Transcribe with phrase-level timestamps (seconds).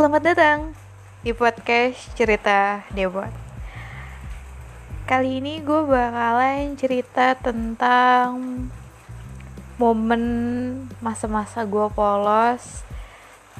[0.00, 0.72] Selamat datang
[1.20, 3.28] di podcast cerita Debot.
[5.04, 8.40] Kali ini gue bakalan cerita tentang
[9.76, 10.24] momen
[11.04, 12.80] masa-masa gue polos,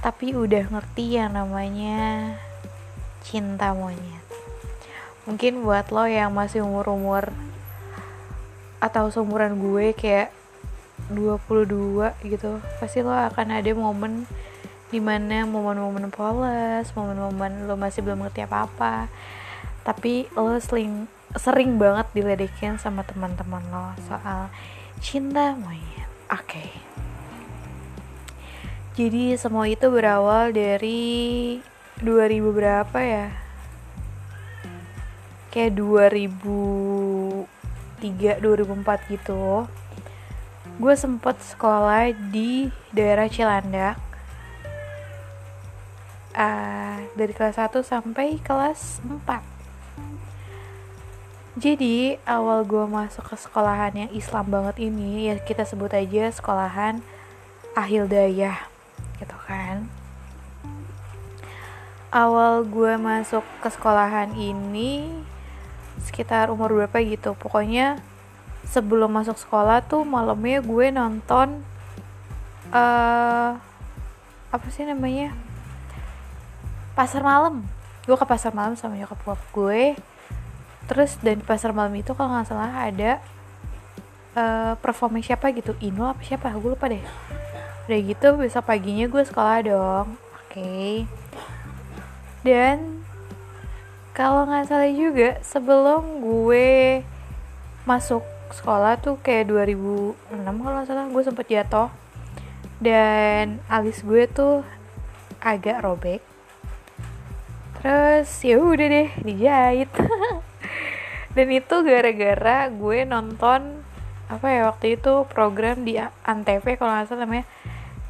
[0.01, 2.33] tapi udah ngerti yang namanya
[3.21, 4.25] cinta monyet.
[5.29, 7.37] Mungkin buat lo yang masih umur-umur
[8.81, 10.33] atau seumuran gue kayak
[11.13, 14.25] 22 gitu, pasti lo akan ada momen
[14.91, 19.07] di mana momen-momen polos, momen-momen lo masih belum ngerti apa-apa,
[19.87, 21.07] tapi lo sering
[21.39, 24.51] sering banget diledekin sama teman-teman lo soal
[24.99, 26.11] cinta monyet.
[26.27, 26.43] Oke.
[26.43, 26.71] Okay.
[28.99, 31.63] Jadi semua itu berawal dari
[32.03, 33.31] 2000 berapa ya?
[35.55, 39.71] Kayak 2003, 2004 gitu.
[40.83, 44.10] Gue sempet sekolah di daerah Cilandak
[46.35, 49.51] uh, dari kelas 1 sampai kelas 4
[51.61, 57.05] jadi awal gue masuk ke sekolahan yang Islam banget ini ya kita sebut aja sekolahan
[57.75, 58.71] Ahil Dayah
[59.21, 59.91] gitu kan.
[62.15, 65.11] Awal gue masuk ke sekolahan ini
[66.01, 67.35] sekitar umur berapa gitu.
[67.35, 68.01] Pokoknya
[68.65, 71.67] sebelum masuk sekolah tuh malamnya gue nonton
[72.71, 73.59] uh,
[74.51, 75.35] apa sih namanya
[77.01, 77.65] pasar malam.
[78.05, 79.97] Gue ke pasar malam sama nyokap bokap gue
[80.85, 83.23] terus dan di pasar malam itu kalau nggak salah ada
[84.37, 85.73] uh, performance siapa gitu.
[85.81, 86.53] Inul apa siapa?
[86.61, 87.01] Gue lupa deh.
[87.89, 90.09] Udah gitu besok paginya gue sekolah dong.
[90.45, 90.61] Oke.
[90.61, 90.95] Okay.
[92.45, 93.01] dan
[94.13, 97.01] kalau nggak salah juga sebelum gue
[97.89, 98.21] masuk
[98.53, 101.89] sekolah tuh kayak 2006 kalau nggak salah gue sempet jatuh.
[102.77, 104.61] Dan alis gue tuh
[105.41, 106.30] agak robek
[107.81, 109.91] terus ya udah deh dijahit.
[111.37, 113.81] Dan itu gara-gara gue nonton
[114.31, 117.47] apa ya waktu itu program di antv kalau nggak salah namanya.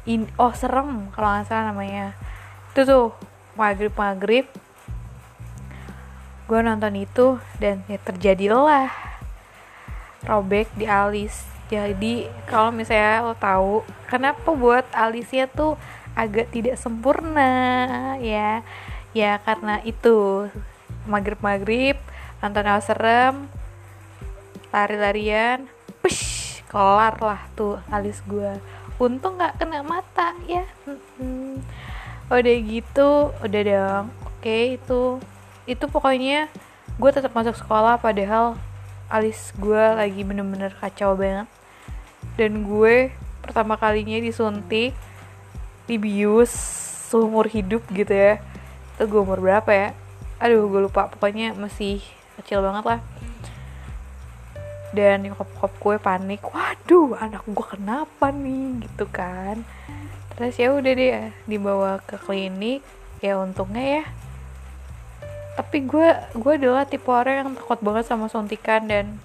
[0.09, 2.13] In, oh serem kalau nggak salah namanya.
[2.73, 3.05] Itu tuh
[3.55, 4.45] maghrib maghrib
[6.51, 8.91] gue nonton itu dan ya terjadilah
[10.27, 11.47] robek di alis.
[11.71, 15.79] Jadi kalau misalnya lo tahu kenapa buat alisnya tuh
[16.11, 18.67] agak tidak sempurna ya
[19.11, 20.49] ya karena itu.
[21.09, 21.97] Maghrib maghrib
[22.45, 23.49] nonton hal serem
[24.69, 25.65] lari-larian
[26.01, 28.57] push kelar lah tuh alis gue
[29.01, 30.61] untung nggak kena mata ya.
[32.29, 34.05] Udah gitu udah dong.
[34.29, 35.17] Oke itu.
[35.65, 36.53] Itu pokoknya
[37.01, 38.53] gue tetap masuk sekolah padahal
[39.09, 41.49] alis gue lagi bener-bener kacau banget.
[42.37, 43.09] Dan gue
[43.41, 44.93] pertama kalinya disuntik
[45.89, 46.53] dibius
[47.09, 48.39] seumur hidup gitu ya
[49.01, 49.89] itu gue umur berapa ya?
[50.37, 51.09] Aduh gue lupa.
[51.09, 52.05] Pokoknya masih
[52.37, 53.01] kecil banget lah.
[54.93, 56.41] Dan nyokap-nyokap gue panik.
[56.45, 58.85] Waduh anak gue kenapa nih?
[58.85, 59.65] Gitu kan.
[60.37, 62.85] Terus ya udah deh dibawa ke klinik.
[63.25, 64.05] Ya untungnya ya.
[65.57, 69.17] Tapi gue gue adalah tipe orang yang takut banget sama suntikan dan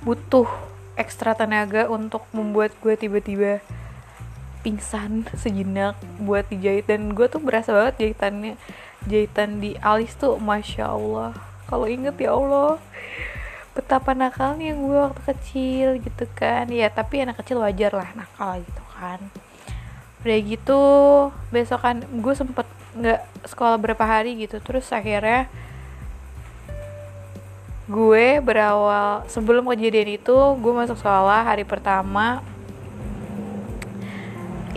[0.00, 0.48] butuh
[0.96, 3.60] ekstra tenaga untuk membuat gue tiba-tiba
[4.60, 6.88] pingsan sejenak buat dijahit.
[6.90, 8.54] Dan gue tuh berasa banget jahitannya
[9.06, 11.32] jahitan di alis tuh masya allah.
[11.68, 12.80] Kalau inget ya allah
[13.78, 16.66] betapa nakalnya gue waktu kecil gitu kan.
[16.68, 19.20] Ya tapi anak kecil wajar lah nakal gitu kan.
[20.26, 20.80] Udah gitu
[21.54, 22.66] besok kan gue sempet
[22.98, 24.58] nggak sekolah berapa hari gitu.
[24.58, 25.46] Terus akhirnya
[27.88, 32.44] gue berawal sebelum kejadian itu gue masuk sekolah hari pertama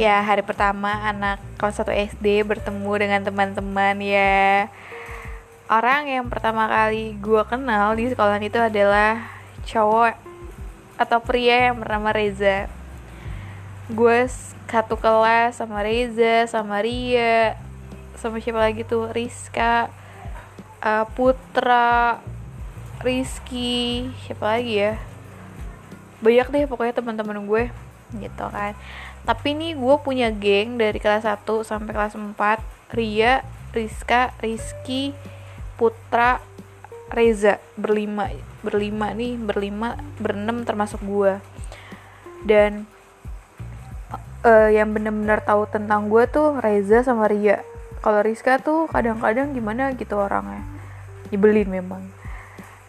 [0.02, 4.66] ya hari pertama anak kelas 1 SD bertemu dengan teman-teman ya.
[5.70, 9.30] Orang yang pertama kali gue kenal di sekolah itu adalah
[9.62, 10.18] cowok
[10.98, 12.66] atau pria yang bernama Reza.
[13.94, 14.26] Gue
[14.66, 17.54] satu kelas sama Reza sama Ria
[18.18, 19.06] sama siapa lagi tuh?
[19.14, 19.86] Rizka
[20.82, 22.18] uh, Putra
[23.06, 24.98] Rizky siapa lagi ya?
[26.26, 27.70] Banyak deh pokoknya teman-teman gue
[28.18, 28.74] gitu kan
[29.24, 32.38] tapi nih gue punya geng dari kelas 1 sampai kelas 4
[32.92, 35.16] Ria, Rizka, Rizky,
[35.80, 36.44] Putra,
[37.14, 37.62] Reza.
[37.78, 38.28] Berlima
[38.62, 41.42] berlima nih berlima berenam termasuk gue
[42.46, 42.86] dan
[44.46, 47.62] uh, yang bener-bener tahu tentang gue tuh Reza sama Ria.
[48.02, 50.66] Kalau Rizka tuh kadang-kadang gimana gitu orangnya.
[51.30, 52.02] Nyebelin memang.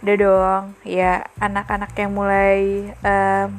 [0.03, 3.53] Udah dong ya anak-anak yang mulai um,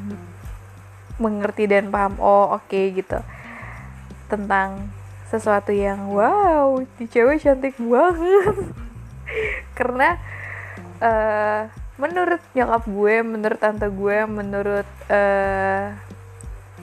[1.21, 3.19] mengerti dan paham oh oke okay, gitu.
[4.31, 4.89] Tentang
[5.29, 8.55] sesuatu yang wow di cewek cantik banget.
[9.77, 10.17] Karena
[11.01, 11.61] uh,
[11.97, 15.93] menurut nyokap gue menurut tante gue menurut uh,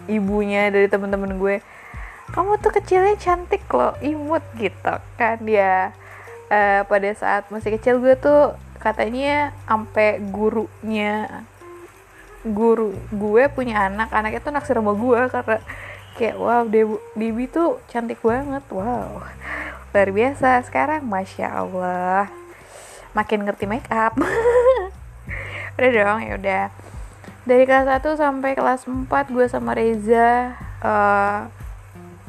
[0.07, 1.63] ibunya dari temen-temen gue
[2.31, 5.95] kamu tuh kecilnya cantik loh imut gitu kan ya.
[6.51, 11.47] Uh, pada saat masih kecil gue tuh katanya sampai gurunya
[12.45, 15.59] guru gue punya anak anaknya tuh naksir sama gue karena
[16.17, 18.65] kayak wow Debbie tuh cantik banget.
[18.73, 19.25] Wow
[19.91, 20.63] luar biasa.
[20.63, 22.31] Sekarang masya Allah
[23.11, 24.15] makin ngerti make up.
[25.77, 26.65] Udah dong ya udah.
[27.49, 30.55] Dari kelas 1 sampai kelas 4 gue sama Reza
[30.85, 31.49] uh,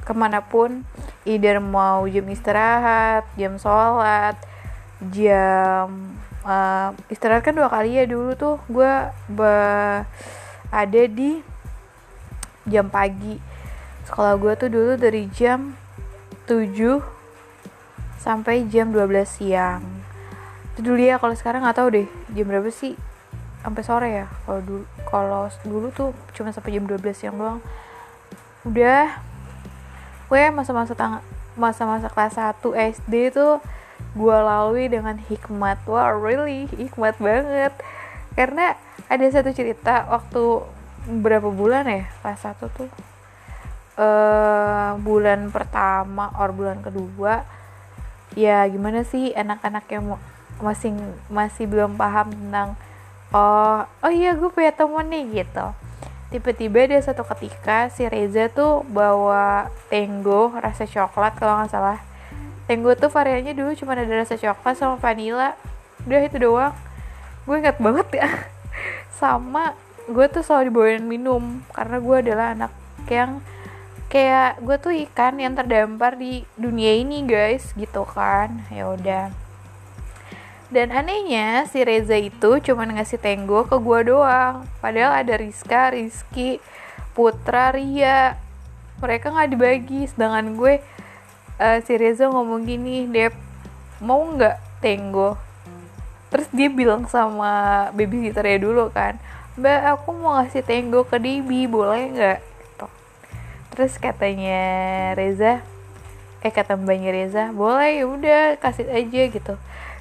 [0.02, 0.88] ke mana pun
[1.28, 4.40] either mau jam istirahat jam sholat
[5.10, 6.14] jam
[6.46, 8.62] uh, istirahat kan dua kali ya dulu tuh.
[8.70, 8.92] Gue
[10.70, 11.42] ada di
[12.70, 13.42] jam pagi.
[14.06, 15.74] Sekolah gue tuh dulu dari jam
[16.46, 17.02] 7
[18.22, 19.82] sampai jam 12 siang.
[20.74, 22.94] Itu dulu ya kalau sekarang nggak tahu deh jam berapa sih?
[23.62, 27.60] Sampai sore ya kalau dulu kalau dulu tuh cuma sampai jam 12 siang doang.
[28.68, 29.22] Udah
[30.32, 31.20] gue masa-masa tang
[31.60, 32.64] masa-masa kelas 1
[33.00, 33.60] SD tuh
[34.12, 35.84] gue lalui dengan hikmat.
[35.88, 37.74] Wah really hikmat banget.
[38.36, 38.76] Karena
[39.08, 40.64] ada satu cerita waktu
[41.22, 42.04] berapa bulan ya?
[42.24, 42.92] Kelas 1 tuh.
[44.00, 47.44] Uh, bulan pertama or bulan kedua
[48.40, 50.16] ya gimana sih anak-anak yang
[50.64, 50.96] masih
[51.28, 52.80] masih belum paham tentang
[53.36, 55.68] oh oh iya gue punya temen nih gitu.
[56.32, 62.00] Tiba-tiba dia satu ketika si Reza tuh bawa Tenggo rasa coklat kalau nggak salah
[62.72, 65.60] Tenggo tuh variannya dulu cuma ada rasa coklat sama vanilla.
[66.08, 66.72] Udah itu doang.
[67.44, 68.32] Gue inget banget ya.
[69.20, 69.76] Sama
[70.08, 71.68] gue tuh selalu dibawain minum.
[71.76, 72.72] Karena gue adalah anak
[73.12, 73.44] yang
[74.08, 77.76] kayak gue tuh ikan yang terdampar di dunia ini guys.
[77.76, 78.64] Gitu kan.
[78.72, 79.36] Ya udah.
[80.72, 84.64] Dan anehnya si Reza itu cuma ngasih tenggo ke gue doang.
[84.80, 86.64] Padahal ada Rizka, Rizky,
[87.12, 88.40] Putra, Ria.
[89.04, 90.08] Mereka nggak dibagi.
[90.08, 90.80] Sedangkan gue
[91.62, 93.38] uh, si Reza ngomong gini, Dep
[94.02, 95.38] mau nggak tenggo?
[96.34, 99.22] Terus dia bilang sama babysitternya dulu kan,
[99.62, 102.40] Mbak aku mau ngasih tenggo ke Dibi, boleh nggak?
[102.42, 102.88] Gitu.
[103.78, 104.62] Terus katanya
[105.14, 105.62] Reza,
[106.42, 109.54] eh kata mbaknya Reza, boleh ya udah kasih aja gitu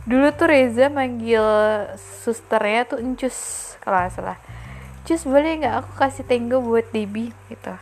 [0.08, 1.44] dulu tuh Reza manggil
[2.24, 3.36] susternya tuh encus
[3.84, 4.38] kalau nggak salah
[5.04, 7.74] cus boleh nggak aku kasih tenggo buat Debbie gitu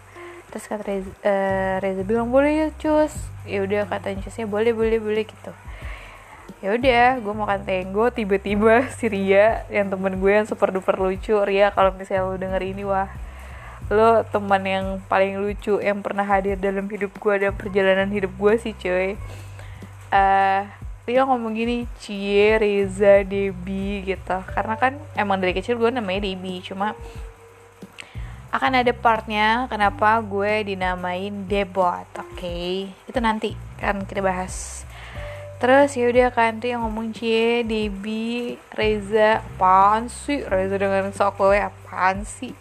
[0.48, 3.14] terus kata Reza, uh, Reza bilang boleh ya cus.
[3.48, 5.52] Ya udah kata encusnya boleh boleh boleh gitu.
[6.58, 11.38] Ya udah gue makan tenggo tiba-tiba si Ria yang temen gue yang super duper lucu
[11.38, 13.06] Ria kalau misalnya lo denger ini wah
[13.88, 18.54] lo teman yang paling lucu yang pernah hadir dalam hidup gue dan perjalanan hidup gue
[18.60, 19.16] sih cuy.
[20.08, 20.64] Uh,
[21.08, 24.38] dia ngomong gini Cie Reza Debi gitu.
[24.52, 26.92] Karena kan emang dari kecil gue namanya Debi cuma
[28.48, 32.32] akan ada partnya kenapa gue dinamain Debot oke?
[32.32, 32.88] Okay?
[33.04, 34.88] itu nanti kan kita bahas.
[35.58, 40.40] Terus ya udah kan tuh yang ngomong Cie Debi Reza apaan sih?
[40.46, 42.54] Reza dengan sok gue apaan sih?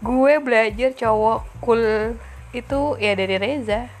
[0.00, 2.16] Gue belajar cowok cool.
[2.54, 3.92] Itu ya dari Reza.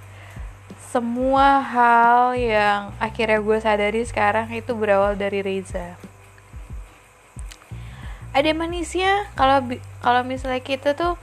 [0.88, 5.98] Semua hal yang akhirnya gue sadari sekarang itu berawal dari Reza
[8.36, 9.24] ada manisnya.
[9.32, 9.64] Kalau
[10.04, 11.16] kalau misalnya kita tuh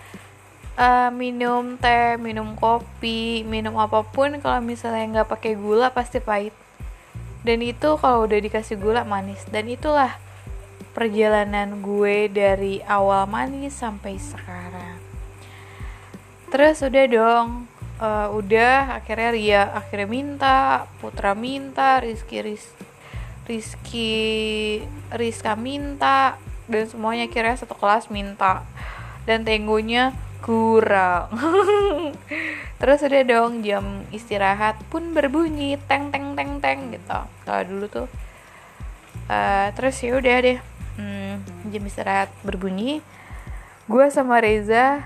[0.82, 6.58] uh, minum teh minum kopi minum apa pun kalau misalnya nggak pakai gula pasti pahit.
[7.46, 9.46] Dan itu kalau udah dikasih gula manis.
[9.46, 10.17] Dan itulah
[10.98, 14.98] perjalanan gue dari awal manis sampai sekarang.
[16.50, 17.70] Terus udah dong
[18.01, 20.58] uh, udah akhirnya Ria akhirnya minta
[21.01, 22.65] Putra minta Rizky Riz,
[23.50, 24.13] Rizky
[25.10, 28.63] Rizka minta dan semuanya akhirnya satu kelas minta.
[29.24, 30.12] Dan tenggonya
[30.43, 31.32] kurang.
[32.84, 37.20] Terus udah dong jam istirahat pun berbunyi teng teng teng teng gitu.
[37.48, 38.08] Kalau dulu tuh
[39.32, 40.60] uh, terus ya udah deh.
[41.00, 41.39] Hmm,
[41.72, 43.00] jam istirahat berbunyi.
[43.88, 45.00] Gue sama Reza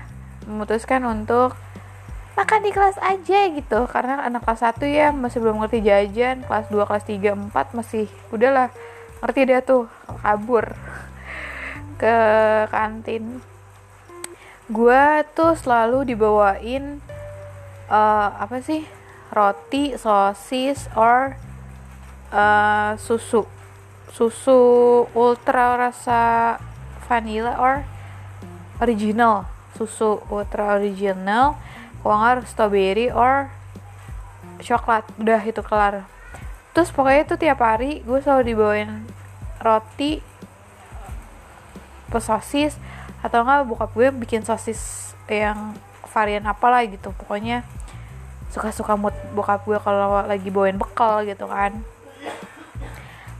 [0.50, 1.54] memutuskan untuk
[2.34, 3.86] makan di kelas aja gitu.
[3.86, 6.42] Karena anak kelas 1 ya masih belum ngerti jajan.
[6.50, 8.74] Kelas 2 kelas 3 4 masih udahlah.
[9.22, 9.86] Ngerti dia tuh
[10.26, 10.74] kabur
[11.98, 12.16] ke
[12.70, 13.42] kantin.
[14.70, 17.02] Gue tuh selalu dibawain
[17.90, 18.86] uh, apa sih
[19.34, 21.34] roti sosis or
[22.30, 23.44] uh, susu.
[24.14, 24.60] Susu
[25.12, 26.56] ultra rasa
[27.10, 27.82] vanilla or
[28.80, 29.50] original.
[29.76, 31.58] Susu ultra original
[32.00, 33.50] kalau nggak strawberry or
[34.62, 35.04] coklat.
[35.18, 36.06] Udah itu kelar.
[36.72, 38.90] Terus pokoknya itu tiap hari gue selalu dibawain
[39.58, 40.22] roti
[42.08, 42.74] plus sosis
[43.20, 45.76] atau enggak bokap gue bikin sosis yang
[46.08, 47.12] varian apalah gitu.
[47.14, 47.62] Pokoknya
[48.48, 51.76] suka-suka mood bokap gue kalau lagi bawain bekal gitu kan.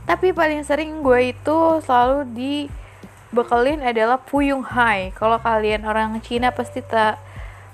[0.05, 5.13] Tapi paling sering gue itu selalu dibekelin adalah Puyung Hai.
[5.13, 7.21] Kalau kalian orang Cina pasti tak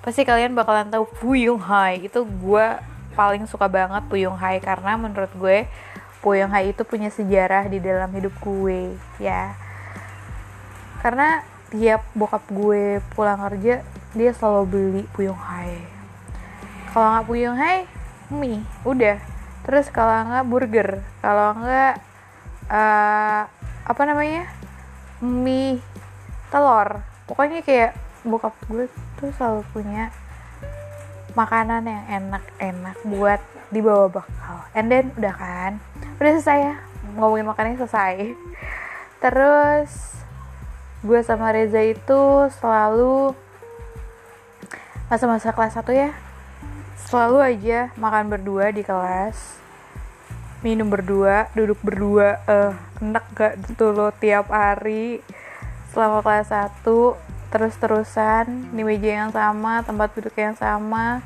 [0.04, 2.04] pasti kalian bakalan tahu Puyung Hai.
[2.08, 2.66] Itu gue
[3.16, 5.68] paling suka banget Puyung Hai karena menurut gue
[6.20, 9.65] Puyung Hai itu punya sejarah di dalam hidup gue ya
[11.06, 13.86] karena tiap bokap gue pulang kerja
[14.18, 15.78] dia selalu beli Puyung Hai.
[16.90, 17.86] Kalau nggak Puyung Hai
[18.34, 19.22] mie udah.
[19.70, 22.02] Terus kalau nggak burger kalau nggak
[22.74, 23.46] uh,
[23.86, 24.50] apa namanya?
[25.22, 25.78] Mie
[26.50, 27.06] telur.
[27.30, 27.94] Pokoknya kayak
[28.26, 28.90] bokap gue
[29.22, 30.10] tuh selalu punya
[31.38, 34.58] makanan yang enak-enak buat dibawa bakal.
[34.74, 35.78] And then udah kan?
[36.18, 36.76] Udah selesai ya?
[37.14, 38.34] Ngomongin makannya selesai.
[39.22, 40.25] Terus
[41.06, 43.38] gue sama Reza itu selalu
[45.06, 46.12] masa-masa kelas 1 ya
[47.06, 49.62] selalu aja makan berdua di kelas
[50.66, 52.74] minum berdua duduk berdua eh uh,
[53.06, 55.22] enak gak tuh lo tiap hari
[55.94, 56.82] selama kelas 1
[57.56, 61.24] terus-terusan di meja yang sama tempat duduk yang sama.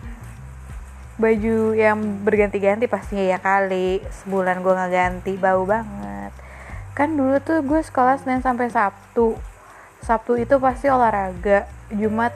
[1.17, 6.31] Baju yang berganti-ganti pastinya ya kali sebulan gue nggak ganti bau banget.
[6.93, 9.36] Kan dulu tuh gue sekolah Senin sampai Sabtu
[10.03, 12.32] Sabtu itu pasti olahraga Jumat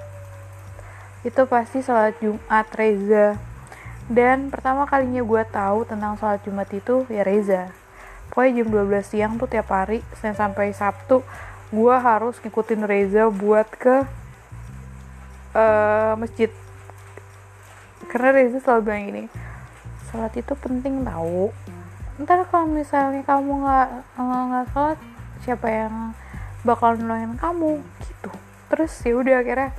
[1.24, 3.40] itu pasti sholat Jumat Reza.
[4.12, 7.72] Dan pertama kalinya gue tahu tentang sholat Jumat itu ya Reza.
[8.28, 11.24] Pokoknya jam 12 siang tuh tiap hari Senin sampai Sabtu
[11.72, 14.04] gue harus ngikutin Reza buat ke
[15.56, 16.52] uh, masjid.
[18.12, 19.26] Karena Reza selalu bilang gini
[20.14, 21.50] sholat itu penting tahu
[22.22, 23.90] ntar kalau misalnya kamu nggak
[24.22, 25.00] nggak sholat
[25.42, 26.14] siapa yang
[26.64, 28.32] bakal nolongin kamu gitu.
[28.72, 29.72] Terus ya udah akhirnya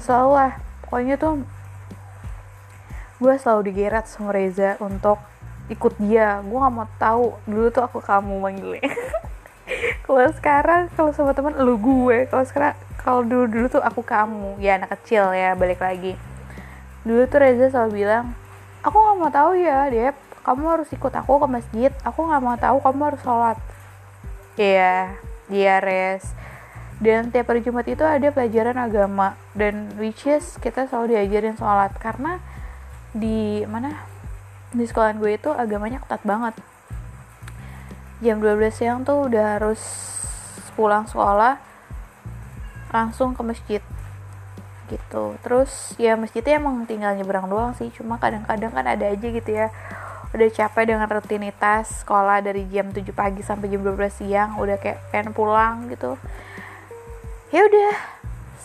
[0.00, 0.52] selalu lah
[0.84, 1.44] pokoknya tuh
[3.20, 5.20] gue selalu digeret sama Reza untuk
[5.72, 6.40] ikut dia.
[6.44, 8.84] Gue nggak mau tahu dulu tuh aku kamu manggilnya.
[10.04, 12.26] Kalau sekarang kalau sama teman lu gue.
[12.26, 14.58] Kalau sekarang kalau dulu dulu tuh aku kamu.
[14.58, 16.18] Ya anak kecil ya balik lagi.
[17.06, 18.34] Dulu tuh Reza selalu bilang
[18.82, 20.18] aku nggak mau tahu ya Dep.
[20.42, 21.92] Kamu harus ikut aku ke masjid.
[22.02, 23.56] Aku nggak mau tahu kamu harus sholat.
[24.58, 25.14] Iya.
[25.14, 26.38] dia res
[27.00, 29.32] dan tiap hari Jumat itu ada pelajaran agama.
[29.56, 31.96] Dan which is kita selalu diajarin sholat.
[31.96, 32.36] Karena
[33.16, 34.04] di mana?
[34.70, 36.54] Di sekolah gue itu agamanya ketat banget.
[38.20, 39.80] Jam 12 siang tuh udah harus
[40.76, 41.56] pulang sekolah
[42.92, 43.82] langsung ke masjid.
[44.92, 45.40] Gitu.
[45.40, 47.88] Terus ya masjidnya emang tinggal nyebrang doang sih.
[47.96, 49.72] Cuma kadang-kadang kan ada aja gitu ya
[50.30, 54.56] udah capek dengan rutinitas sekolah dari jam 7 pagi sampai jam 12 siang.
[54.62, 56.14] Udah kayak pengen pulang gitu.
[57.50, 57.94] Ya udah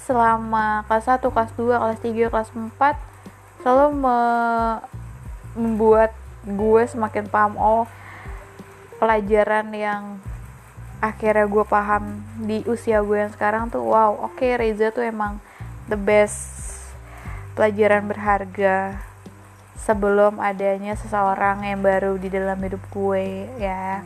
[0.05, 3.15] selama kelas 1, kelas 2, kelas 3, kelas 4
[3.65, 4.19] selalu me
[5.57, 6.13] membuat
[6.45, 7.89] gue semakin paham oh
[9.01, 10.21] pelajaran yang
[11.01, 15.41] akhirnya gue paham di usia gue yang sekarang tuh wow oke okay, Reza tuh emang
[15.89, 16.61] the best
[17.57, 19.01] pelajaran berharga
[19.75, 24.01] sebelum adanya seseorang yang baru di dalam hidup gue ya.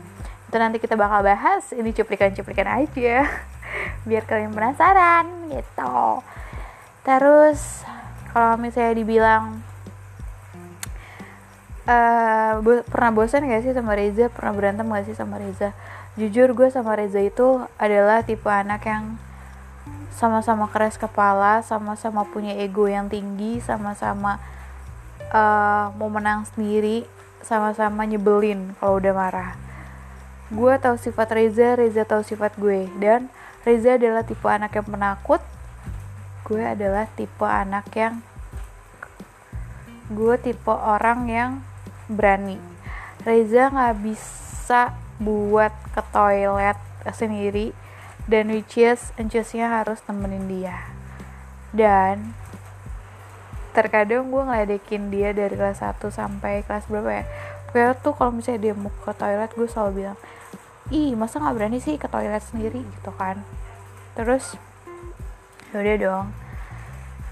[0.50, 3.30] Itu nanti kita bakal bahas ini cuplikan-cuplikan aja
[4.10, 6.26] biar kalian penasaran gitu.
[7.06, 7.86] Terus
[8.34, 9.62] kalau misalnya dibilang
[11.90, 14.30] uh, bo pernah bosan gak sih sama Reza?
[14.30, 15.74] Pernah berantem gak sih sama Reza?
[16.18, 19.16] Jujur gue sama Reza itu adalah tipe anak yang
[20.20, 24.36] sama-sama keras kepala sama-sama punya ego yang tinggi sama-sama
[25.34, 27.06] uh, mau menang sendiri
[27.46, 29.52] sama-sama nyebelin kalau udah marah.
[30.50, 32.90] Gue tahu sifat Reza Reza tahu sifat gue.
[32.98, 33.30] Dan
[33.64, 35.42] Reza adalah tipe anak yang penakut
[36.50, 38.26] gue adalah tipe anak yang
[40.10, 41.52] gue tipe orang yang
[42.10, 42.58] berani.
[43.22, 46.80] Reza nggak bisa buat ke toilet
[47.14, 47.76] sendiri
[48.26, 49.14] dan which is
[49.54, 50.90] harus temenin dia.
[51.70, 52.34] Dan
[53.72, 57.26] terkadang gue ngeledekin dia dari kelas 1 sampai kelas berapa ya?
[57.70, 60.18] Pokoknya tuh kalau misalnya dia mau ke toilet gue selalu bilang
[60.90, 62.82] ih masa nggak berani sih ke toilet sendiri?
[62.82, 63.46] Gitu kan.
[64.18, 64.58] Terus
[65.72, 66.28] yaudah dong.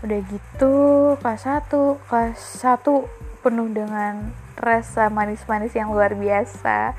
[0.06, 0.74] Udah gitu
[1.20, 1.74] kelas 1
[2.06, 6.94] kelas 1 penuh dengan rasa manis-manis yang luar biasa.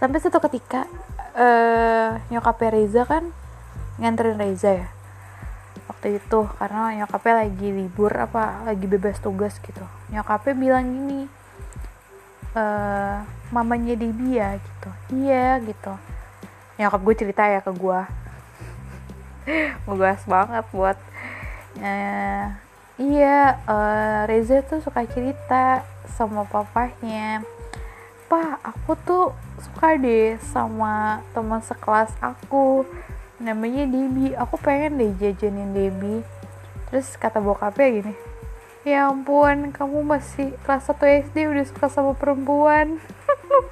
[0.00, 0.84] Sampai satu ketika
[1.36, 3.30] uh, nyokapnya Reza kan
[4.00, 4.88] nganterin Reza ya
[6.02, 9.86] waktu itu karena nyokapnya lagi libur apa lagi bebas tugas gitu.
[10.10, 11.30] Nyokapnya bilang gini
[12.58, 13.22] uh,
[13.54, 14.90] mamanya Debbie ya gitu.
[15.14, 15.94] Iya gitu.
[16.82, 18.00] Nyokap gue cerita ya ke gue
[19.86, 20.98] ngegas banget buat
[21.78, 22.44] uh,
[22.98, 25.86] iya uh, Reza tuh suka cerita
[26.18, 27.46] sama papahnya.
[28.26, 29.24] Pak aku tuh
[29.62, 32.82] suka deh sama teman sekelas aku
[33.42, 34.38] namanya Debbie.
[34.38, 36.22] Aku pengen deh jajanin Debbie.
[36.88, 38.14] Terus kata bokapnya gini
[38.82, 42.98] ya ampun kamu masih kelas 1 SD udah suka sama perempuan.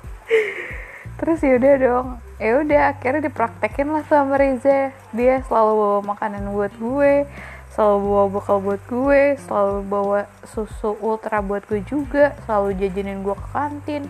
[1.19, 2.09] Terus yaudah dong.
[2.41, 4.95] Ya udah akhirnya dipraktekin lah sama Reza.
[5.13, 7.27] Dia selalu bawa makanan buat gue
[7.71, 13.35] selalu bawa bekal buat gue selalu bawa susu ultra buat gue juga selalu jajanin gue
[13.35, 14.03] ke kantin.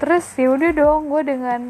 [0.00, 1.60] Terus ya udah dong gue dengan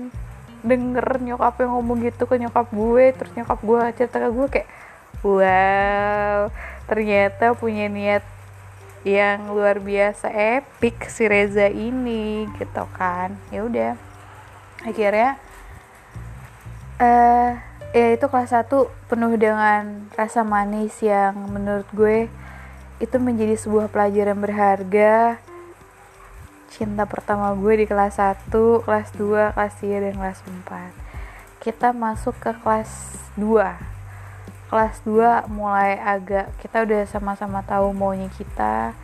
[0.63, 4.69] denger nyokap yang ngomong gitu ke nyokap gue terus nyokap gue cerita ke gue kayak
[5.25, 6.53] wow
[6.91, 8.25] ternyata punya niat
[9.01, 13.33] yang luar biasa epic si Reza ini gitu kan.
[13.49, 13.93] Ya udah.
[14.85, 15.41] Akhirnya
[17.01, 17.51] eh uh,
[17.97, 18.69] ya itu kelas 1
[19.09, 22.29] penuh dengan rasa manis yang menurut gue
[23.01, 25.41] itu menjadi sebuah pelajaran berharga
[26.71, 28.49] cinta pertama gue di kelas 1,
[28.87, 32.89] kelas 2, kelas 3, dan kelas 4 kita masuk ke kelas
[33.37, 38.95] 2 kelas 2 mulai agak kita udah sama-sama tahu maunya kita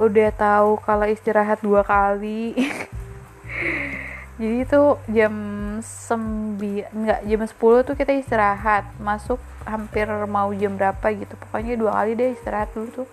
[0.00, 2.56] udah tahu kalau istirahat dua kali.
[4.40, 5.34] Jadi itu jam
[5.78, 6.58] 9
[6.90, 8.88] enggak jam 10 tuh kita istirahat.
[8.98, 11.36] Masuk hampir mau jam berapa gitu.
[11.46, 13.08] Pokoknya dua kali deh istirahat dulu tuh.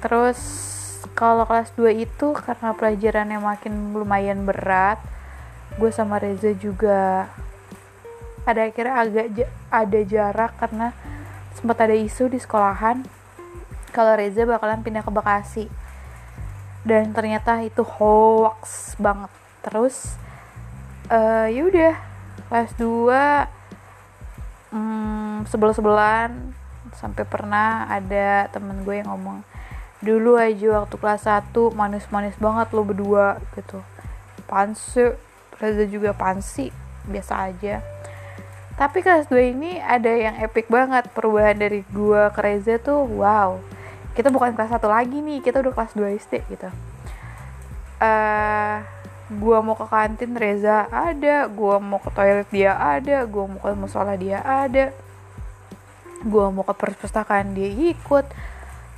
[0.00, 0.40] Terus
[1.14, 4.98] kalau kelas 2 itu karena pelajarannya makin lumayan berat
[5.78, 7.26] gue sama Reza juga
[8.44, 9.26] pada akhirnya agak
[9.72, 10.92] ada jarak karena
[11.56, 13.02] sempat ada isu di sekolahan
[13.94, 15.70] kalau Reza bakalan pindah ke Bekasi.
[16.84, 19.32] Dan ternyata itu hoax banget.
[19.64, 20.20] Terus
[21.08, 21.96] uh, ya udah
[22.52, 26.52] kelas 2 hmm, sebel sebelan
[26.98, 29.40] sampai pernah ada temen gue yang ngomong
[30.04, 33.80] dulu aja waktu kelas 1 manis-manis banget lo berdua gitu.
[34.44, 35.16] Pansu
[35.56, 36.68] Reza juga pansi
[37.08, 37.80] biasa aja.
[38.74, 43.56] Tapi kelas 2 ini ada yang epic banget perubahan dari gua ke Reza tuh wow.
[44.12, 46.68] Kita bukan kelas 1 lagi nih kita udah kelas 2 SD gitu.
[48.02, 48.82] Uh,
[49.40, 51.48] gua mau ke kantin Reza ada.
[51.48, 53.24] Gua mau ke toilet dia ada.
[53.24, 54.90] Gua mau ke musola dia ada.
[56.26, 58.26] Gua mau ke perpustakaan dia ikut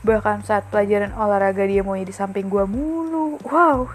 [0.07, 3.43] bahkan saat pelajaran olahraga dia mau di samping gua mulu.
[3.43, 3.91] Wow.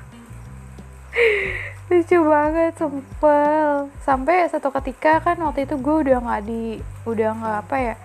[1.88, 3.92] Lucu banget sumpel.
[4.04, 7.96] Sampai satu ketika kan waktu itu gue udah nggak di udah nggak apa ya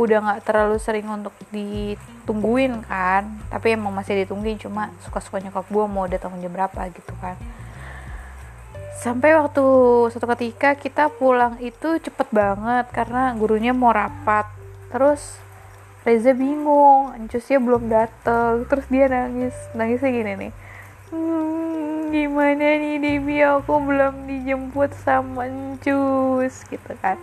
[0.00, 3.28] udah nggak terlalu sering untuk ditungguin kan.
[3.52, 7.36] Tapi emang masih ditungguin cuma suka-suka nyokap gue mau datang jam berapa gitu kan.
[9.00, 9.64] Sampai waktu
[10.12, 14.48] satu ketika kita pulang itu cepet banget karena gurunya mau rapat.
[14.88, 15.36] Terus
[16.00, 18.64] Reza bingung Encusnya belum dateng.
[18.64, 19.52] Terus dia nangis.
[19.76, 20.52] Nangisnya gini nih.
[21.10, 27.20] Hmm, gimana nih Debbie aku belum dijemput sama Encus gitu kan.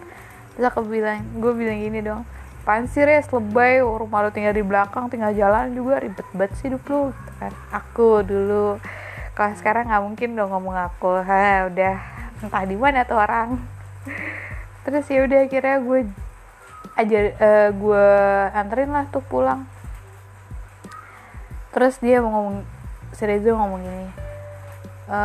[0.53, 2.21] Terus aku bilang gue bilang gini dong.
[2.67, 3.31] Pan sih res?
[3.33, 6.03] Lebay rumah lu tinggal di belakang tinggal jalan juga.
[6.03, 7.53] Ribet banget sih hidup lu gitu kan.
[7.73, 8.77] Aku dulu
[9.33, 11.23] kalau sekarang nggak mungkin dong ngomong aku.
[11.25, 11.95] Ha udah.
[12.45, 13.57] Entah di mana tuh orang.
[14.85, 15.99] Terus ya udah akhirnya gue
[16.97, 18.07] aja uh, gue
[18.57, 19.69] anterin lah tuh pulang.
[21.71, 22.65] Terus dia mau ngomong
[23.13, 24.27] si Reza ngomong gini
[25.07, 25.19] e,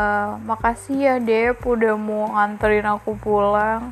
[0.47, 3.91] makasih ya Dep udah mau nganterin aku pulang.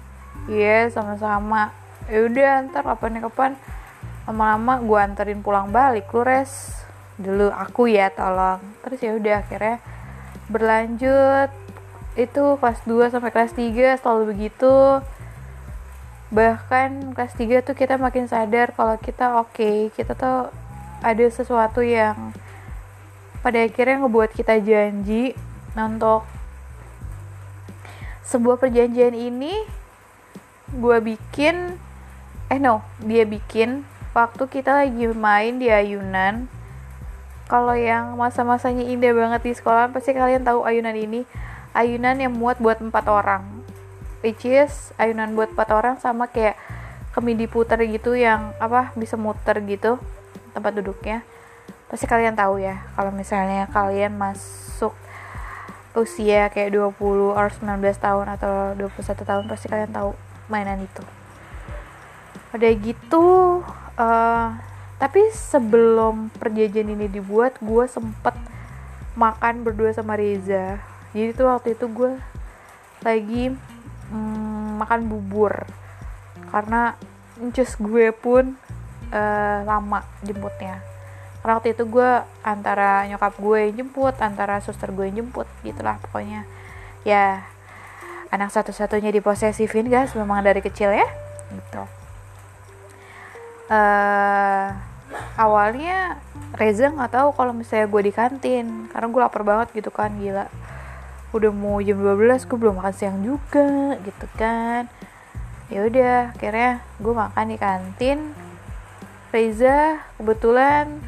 [0.49, 1.75] Iya yeah, sama-sama.
[2.09, 3.51] Ya udah ntar kapan kapan
[4.25, 6.81] lama-lama gue anterin pulang balik lu res.
[7.19, 8.63] Dulu aku ya tolong.
[8.87, 9.77] Terus ya udah akhirnya
[10.49, 11.49] berlanjut.
[12.17, 14.99] Itu kelas 2 sampai kelas 3 selalu begitu
[16.31, 20.47] bahkan kelas 3 tuh kita makin sadar kalau kita oke okay, kita tuh
[21.03, 22.31] ada sesuatu yang
[23.43, 25.35] pada akhirnya ngebuat kita janji
[25.75, 26.23] untuk
[28.23, 29.51] sebuah perjanjian ini
[30.71, 31.75] gue bikin
[32.47, 36.47] eh no dia bikin waktu kita lagi main di ayunan.
[37.47, 41.27] Kalau yang masa-masanya indah banget di sekolah pasti kalian tahu ayunan ini.
[41.75, 43.60] Ayunan yang muat buat empat orang
[44.21, 44.45] which
[45.01, 46.57] ayunan buat empat orang sama kayak
[47.11, 49.99] kemidi putar gitu yang apa bisa muter gitu
[50.55, 51.25] tempat duduknya.
[51.91, 54.95] Pasti kalian tahu ya kalau misalnya kalian masuk
[55.91, 56.95] usia kayak 20
[57.35, 60.15] or 19 tahun atau 21 tahun pasti kalian tahu
[60.47, 61.03] mainan itu.
[62.55, 63.25] Udah gitu
[63.99, 64.55] uh,
[65.01, 68.37] tapi sebelum perjanjian ini dibuat gue sempet
[69.17, 70.79] makan berdua sama Reza.
[71.11, 72.15] Jadi tuh waktu itu gue
[73.03, 73.51] lagi
[74.11, 75.65] mm, makan bubur.
[76.51, 76.93] Karena
[77.39, 78.53] incus gue pun
[79.09, 80.83] uh, lama jemputnya.
[81.41, 82.11] Karena waktu itu gue
[82.45, 86.45] antara nyokap gue jemput antara suster gue jemput gitulah pokoknya.
[87.01, 87.41] Ya
[88.29, 91.07] anak satu-satunya diposesifin guys memang dari kecil ya
[91.51, 91.83] gitu.
[93.71, 94.67] Uh,
[95.39, 96.19] awalnya
[96.55, 100.47] Reza nggak tahu kalau misalnya gue di kantin karena gue lapar banget gitu kan gila
[101.31, 104.91] udah mau jam 12 gue belum makan siang juga gitu kan.
[105.71, 108.19] Ya udah akhirnya gue makan di kantin.
[109.31, 110.99] Reza kebetulan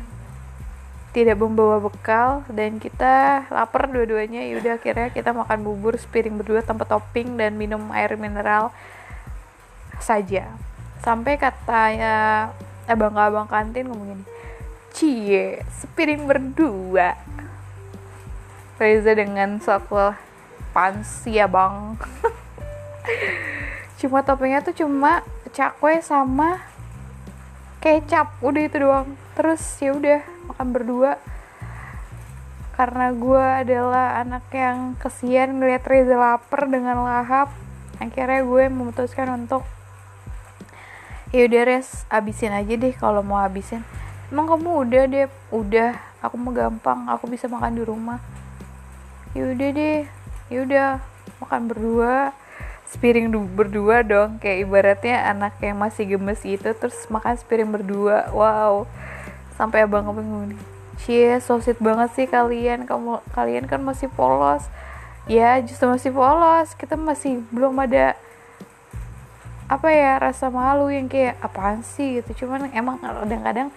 [1.12, 4.47] tidak membawa bekal dan kita lapar dua-duanya.
[4.47, 8.71] Ya udah akhirnya kita makan bubur sepiring berdua tanpa topping dan minum air mineral
[9.99, 10.47] saja.
[11.03, 12.47] Sampai katanya
[12.88, 14.25] abang-abang kantin ngomong gini
[14.93, 17.17] cie sepiring berdua
[18.81, 20.17] Reza dengan sokul
[20.73, 21.95] pansi ya bang.
[24.03, 26.59] Cuma toppingnya tuh cuma cakwe sama
[27.79, 28.36] kecap.
[28.43, 29.15] Udah itu doang.
[29.38, 30.19] Terus ya udah
[30.51, 31.21] makan berdua.
[32.73, 37.53] Karena gue adalah anak yang kesian ngeliat Reza lapar dengan lahap
[38.01, 39.63] akhirnya gue memutuskan untuk
[41.31, 43.86] yaudah res abisin aja deh kalau mau habisin.
[44.33, 45.93] Emang kamu udah deh udah.
[46.23, 47.05] Aku mau gampang.
[47.12, 48.32] Aku bisa makan di rumah
[49.33, 50.01] yaudah deh.
[50.49, 51.01] Yaudah
[51.41, 52.33] makan berdua.
[52.89, 54.37] Sepiring berdua dong.
[54.37, 58.29] Kayak ibaratnya anak yang masih gemes gitu terus makan sepiring berdua.
[58.29, 58.85] Wow.
[59.57, 60.53] Sampai abang ngomong
[61.01, 62.85] cie sosit banget sih kalian.
[62.85, 64.65] Kamu kalian kan masih polos.
[65.25, 66.77] Ya justru masih polos.
[66.77, 68.13] Kita masih belum ada
[69.65, 72.21] apa ya rasa malu yang kayak apaan sih?
[72.21, 72.45] gitu.
[72.45, 73.73] Cuman emang kadang-kadang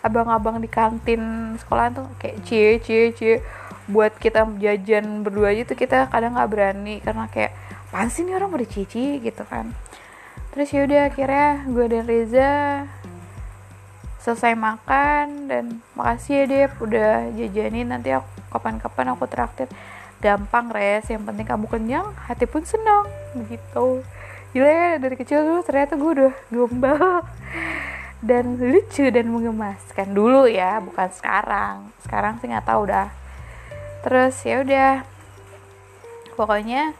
[0.00, 3.44] abang-abang di kantin sekolah tuh kayak cie cie cie.
[3.90, 7.52] Buat kita jajan berdua aja tuh kita kadang nggak berani karena kayak
[8.12, 9.18] sih nih orang pada cici?
[9.18, 9.74] Gitu kan.
[10.54, 12.50] Terus yaudah akhirnya gue dan Reza
[14.20, 15.64] selesai makan dan
[15.96, 17.90] makasih ya Dep udah jajanin.
[17.90, 19.68] Nanti aku kapan-kapan aku traktir.
[20.22, 21.10] Gampang res.
[21.10, 23.10] Yang penting kamu kenyang hati pun senang.
[23.34, 24.06] Begitu
[24.50, 27.22] gila ya dari kecil dulu ternyata gue udah gombal
[28.20, 31.88] dan lucu dan mengemaskan dulu ya bukan sekarang.
[32.04, 33.08] Sekarang sih nggak tahu dah.
[34.04, 34.92] Terus ya udah.
[36.36, 36.96] Pokoknya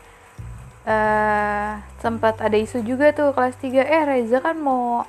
[0.85, 5.05] uh, sempat ada isu juga tuh kelas 3 eh Reza kan mau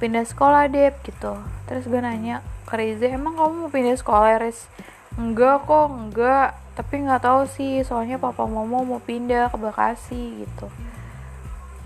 [0.00, 1.36] pindah sekolah deh gitu.
[1.68, 4.40] Terus gue nanya ke Reza emang kamu mau pindah sekolah?
[4.40, 4.68] Riz
[5.20, 6.56] enggak kok enggak.
[6.76, 10.70] Tapi nggak tahu sih soalnya papa mama mau pindah ke Bekasi gitu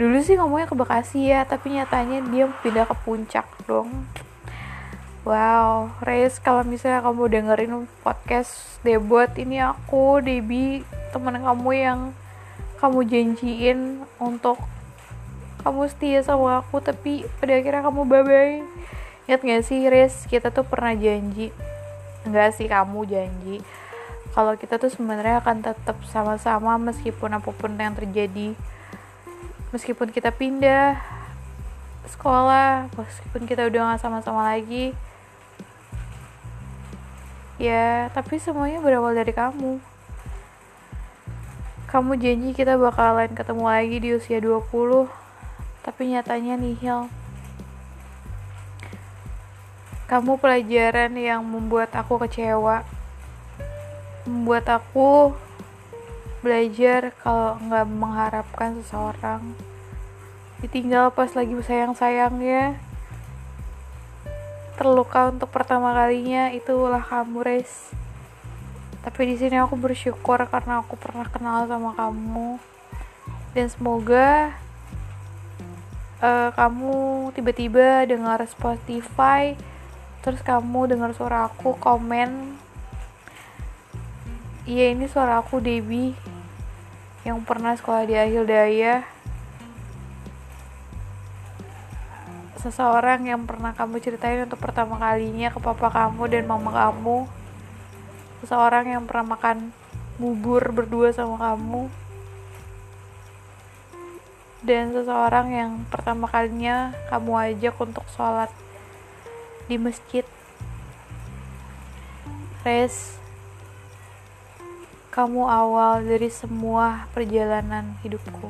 [0.00, 4.08] dulu sih ngomongnya ke Bekasi ya tapi nyatanya dia pindah ke puncak dong.
[5.22, 10.82] Wow Riz kalau misalnya kamu dengerin podcast debut ini aku Debbie
[11.14, 12.00] teman kamu yang
[12.82, 14.58] kamu janjiin untuk
[15.62, 18.58] kamu setia sama aku tapi pada akhirnya kamu bye-bye.
[19.30, 21.54] Ingat gak sih Riz kita tuh pernah janji.
[22.26, 23.62] Enggak sih kamu janji.
[24.32, 28.56] Kalau kita tuh sebenarnya akan tetap sama-sama meskipun apa pun yang terjadi
[29.72, 31.00] meskipun kita pindah
[32.06, 34.92] sekolah meskipun kita udah gak sama-sama lagi
[37.58, 39.80] ya tapi semuanya berawal dari kamu
[41.90, 45.22] kamu janji kita bakalan ketemu lagi di usia 20
[45.82, 47.10] tapi nyatanya nihil.
[50.06, 52.86] Kamu pelajaran yang membuat aku kecewa,
[54.22, 55.34] membuat aku
[56.42, 59.54] belajar kalau nggak mengharapkan seseorang.
[60.58, 62.78] Ditinggal pas lagi sayang-sayangnya
[64.74, 67.94] terluka untuk pertama kalinya itulah kamu res.
[69.06, 72.58] Tapi di sini aku bersyukur karena aku pernah kenal sama kamu.
[73.54, 74.58] Dan semoga
[76.18, 79.54] uh, kamu tiba-tiba dengar Spotify
[80.22, 82.58] terus kamu dengar suara aku komen.
[84.62, 86.31] Iya ini suara aku Debbie
[87.22, 89.06] yang pernah sekolah di Ahil Daya
[92.62, 97.26] seseorang yang pernah kamu ceritain untuk pertama kalinya ke papa kamu dan mama kamu.
[98.38, 99.74] Seseorang yang pernah makan
[100.22, 101.90] bubur berdua sama kamu.
[104.62, 108.50] Dan seseorang yang pertama kalinya kamu ajak untuk sholat
[109.66, 110.22] di masjid.
[112.62, 113.18] Res
[115.12, 118.48] kamu awal dari semua perjalanan hidupku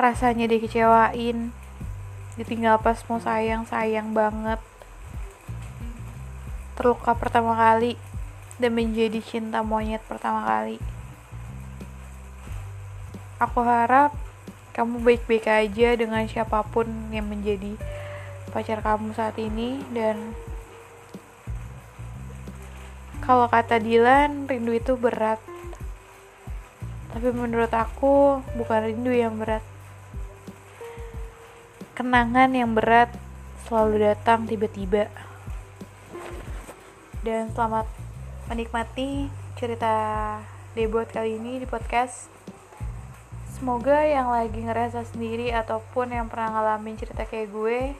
[0.00, 1.52] rasanya dikecewain
[2.40, 4.58] ditinggal pas mau sayang sayang banget
[6.80, 8.00] terluka pertama kali
[8.60, 10.76] dan menjadi cinta monyet pertama kali.
[13.36, 14.12] Aku harap
[14.76, 17.76] kamu baik-baik aja dengan siapa pun yang menjadi
[18.52, 20.36] pacar kamu saat ini dan
[23.30, 25.38] kalau kata Dilan rindu itu berat.
[27.14, 29.62] Tapi menurut aku bukan rindu yang berat.
[31.94, 33.14] Kenangan yang berat
[33.62, 35.06] selalu datang tiba-tiba.
[37.22, 37.86] Dan selamat
[38.50, 39.94] menikmati cerita
[40.74, 42.26] debut kali ini di podcast.
[43.54, 47.94] Semoga yang lagi ngerasa sendiri ataupun yang pernah ngalamin cerita kayak gue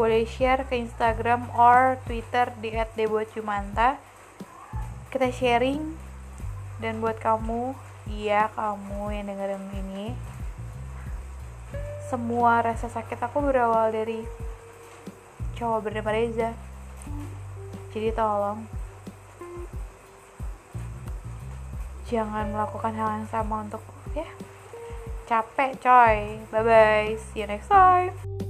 [0.00, 4.15] boleh share ke Instagram or Twitter di @debotjumanta.
[5.16, 5.96] Kita sharing.
[6.76, 7.72] Dan buat kamu,
[8.12, 10.12] iya kamu yang dengerin ini,
[12.12, 14.28] semua rasa sakit aku berawal dari
[15.56, 16.52] cowok bernama Reza.
[17.96, 18.68] Jadi tolong
[22.12, 24.28] jangan melakukan hal yang sama untukku ya
[25.24, 26.44] capek coy.
[26.52, 28.45] Bye bye see you next time